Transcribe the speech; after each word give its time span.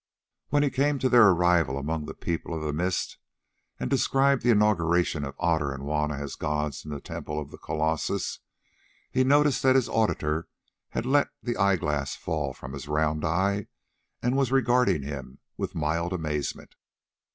When 0.49 0.63
he 0.63 0.71
came 0.71 0.97
to 0.97 1.09
their 1.09 1.27
arrival 1.27 1.77
among 1.77 2.07
the 2.07 2.15
People 2.15 2.55
of 2.55 2.63
the 2.63 2.73
Mist, 2.73 3.19
and 3.79 3.87
described 3.87 4.41
the 4.41 4.49
inauguration 4.49 5.23
of 5.23 5.35
Otter 5.37 5.71
and 5.71 5.83
Juanna 5.83 6.15
as 6.15 6.33
gods 6.33 6.83
in 6.83 6.89
the 6.89 6.99
temple 6.99 7.39
of 7.39 7.51
the 7.51 7.59
colossus, 7.59 8.39
he 9.11 9.23
noticed 9.23 9.61
that 9.61 9.75
his 9.75 9.87
auditor 9.87 10.47
had 10.89 11.05
let 11.05 11.29
the 11.43 11.55
eyeglass 11.55 12.15
fall 12.15 12.51
from 12.51 12.73
his 12.73 12.87
round 12.87 13.23
eye, 13.23 13.67
and 14.23 14.35
was 14.35 14.51
regarding 14.51 15.03
him 15.03 15.37
with 15.55 15.75
mild 15.75 16.13
amazement. 16.13 16.73